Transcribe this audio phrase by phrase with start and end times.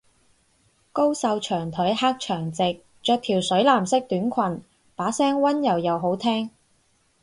[0.91, 6.49] 高瘦長腿黑長直，着條水藍色短裙，把聲溫柔又好聽